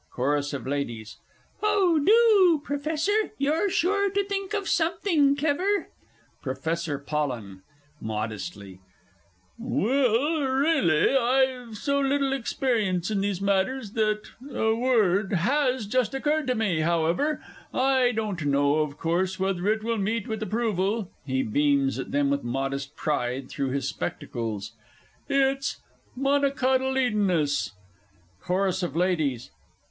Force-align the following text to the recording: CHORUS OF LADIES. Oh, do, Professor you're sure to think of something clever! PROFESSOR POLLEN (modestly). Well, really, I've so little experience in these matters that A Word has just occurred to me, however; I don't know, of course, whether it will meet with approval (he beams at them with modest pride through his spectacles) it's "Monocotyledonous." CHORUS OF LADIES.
CHORUS 0.15 0.51
OF 0.53 0.65
LADIES. 0.65 1.17
Oh, 1.61 2.01
do, 2.03 2.59
Professor 2.65 3.33
you're 3.37 3.69
sure 3.69 4.09
to 4.09 4.23
think 4.23 4.55
of 4.55 4.67
something 4.67 5.35
clever! 5.35 5.89
PROFESSOR 6.41 6.97
POLLEN 6.97 7.61
(modestly). 8.01 8.79
Well, 9.59 10.41
really, 10.45 11.15
I've 11.15 11.77
so 11.77 11.99
little 11.99 12.33
experience 12.33 13.11
in 13.11 13.21
these 13.21 13.41
matters 13.41 13.91
that 13.91 14.23
A 14.49 14.73
Word 14.73 15.33
has 15.33 15.85
just 15.85 16.15
occurred 16.15 16.47
to 16.47 16.55
me, 16.55 16.79
however; 16.79 17.39
I 17.71 18.11
don't 18.11 18.43
know, 18.47 18.77
of 18.79 18.97
course, 18.97 19.39
whether 19.39 19.67
it 19.67 19.83
will 19.83 19.99
meet 19.99 20.27
with 20.27 20.41
approval 20.41 21.11
(he 21.27 21.43
beams 21.43 21.99
at 21.99 22.11
them 22.11 22.31
with 22.31 22.43
modest 22.43 22.95
pride 22.95 23.49
through 23.49 23.69
his 23.69 23.87
spectacles) 23.87 24.71
it's 25.29 25.79
"Monocotyledonous." 26.17 27.73
CHORUS 28.41 28.81
OF 28.81 28.95
LADIES. 28.95 29.51